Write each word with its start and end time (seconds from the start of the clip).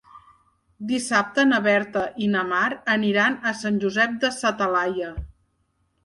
Dissabte 0.91 1.43
na 1.49 1.57
Berta 1.65 2.05
i 2.27 2.29
na 2.35 2.41
Mar 2.51 2.63
aniran 2.93 3.37
a 3.49 3.51
Sant 3.59 3.77
Josep 3.83 4.15
de 4.23 4.31
sa 4.39 4.53
Talaia. 4.63 5.11